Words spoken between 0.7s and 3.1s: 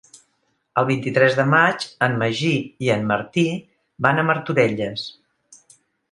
El vint-i-tres de maig en Magí i en